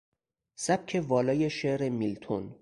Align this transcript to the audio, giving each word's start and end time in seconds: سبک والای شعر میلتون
سبک 0.55 1.01
والای 1.07 1.49
شعر 1.49 1.89
میلتون 1.89 2.55